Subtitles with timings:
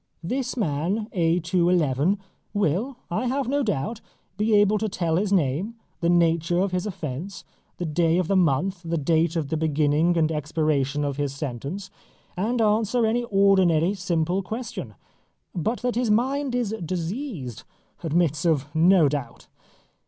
[0.23, 1.39] This man A.
[1.39, 1.69] 2.
[1.69, 2.17] 11,
[2.55, 4.01] will, I have no doubt,
[4.35, 7.43] be able to tell his name, the nature of his offence,
[7.77, 11.91] the day of the month, the date of the beginning and expiration of his sentence,
[12.35, 14.95] and answer any ordinary simple question;
[15.53, 17.61] but that his mind is diseased
[18.03, 19.49] admits of no doubt.